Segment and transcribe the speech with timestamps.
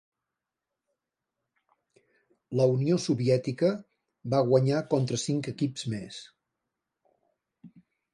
[2.59, 3.69] La Unió Soviètica
[4.35, 6.19] va guanyar contra cinc equips més.